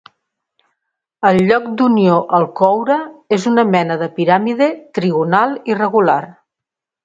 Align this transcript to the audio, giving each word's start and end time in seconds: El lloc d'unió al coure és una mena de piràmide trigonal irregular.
El 1.29 1.37
lloc 1.49 1.67
d'unió 1.81 2.15
al 2.39 2.47
coure 2.61 2.97
és 3.39 3.47
una 3.53 3.67
mena 3.77 4.01
de 4.03 4.11
piràmide 4.19 4.73
trigonal 4.99 5.57
irregular. 5.77 6.21